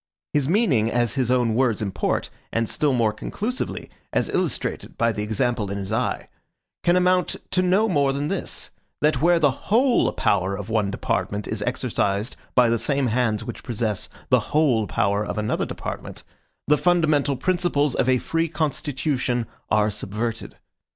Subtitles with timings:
[0.33, 5.21] His meaning, as his own words import, and still more conclusively as illustrated by the
[5.21, 6.27] example in his eye,
[6.83, 11.47] can amount to no more than this, that where the WHOLE power of one department
[11.47, 16.23] is exercised by the same hands which possess the WHOLE power of another department,
[16.67, 20.55] the fundamental principles of a free constitution are subverted.